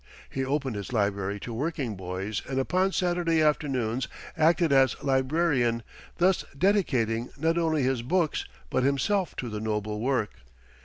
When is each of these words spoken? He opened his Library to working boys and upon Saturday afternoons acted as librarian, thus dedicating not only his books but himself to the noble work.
He 0.31 0.43
opened 0.43 0.75
his 0.75 0.91
Library 0.91 1.39
to 1.41 1.53
working 1.53 1.95
boys 1.95 2.41
and 2.49 2.57
upon 2.57 2.91
Saturday 2.91 3.39
afternoons 3.39 4.07
acted 4.35 4.71
as 4.73 4.95
librarian, 5.03 5.83
thus 6.17 6.43
dedicating 6.57 7.29
not 7.37 7.55
only 7.59 7.83
his 7.83 8.01
books 8.01 8.45
but 8.71 8.81
himself 8.81 9.35
to 9.35 9.47
the 9.47 9.59
noble 9.59 9.99
work. 9.99 10.31